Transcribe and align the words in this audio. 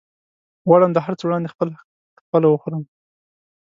غواړم 0.67 0.91
د 0.93 0.97
هرڅه 1.05 1.23
وړاندې 1.25 1.51
خپل 1.53 1.67
حق 1.79 1.87
خپله 2.25 2.47
وخورم 2.49 2.83